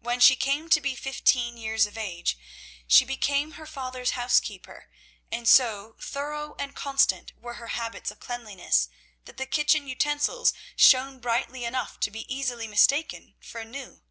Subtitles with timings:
[0.00, 2.36] When she came to be fifteen years of age,
[2.86, 4.90] she became her father's housekeeper,
[5.32, 8.90] and so thorough and constant were her habits of cleanliness
[9.24, 14.02] that the kitchen utensils shone brightly enough to be easily mistaken for new.